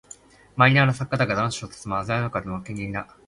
[0.55, 3.15] マイナーな作家だが、どの小説も味わい深くてお気に入りだ